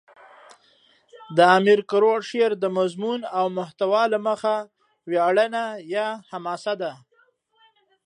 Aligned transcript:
د 1.37 1.39
امیر 1.57 1.79
کروړ 1.91 2.19
شعر 2.29 2.51
دمضمون 2.63 3.19
او 3.37 3.45
محتوا 3.57 4.03
له 4.13 4.19
مخه 4.27 4.55
ویاړنه 5.09 5.63
یا 5.95 6.07
حماسه 6.29 6.73
ده. 6.81 6.93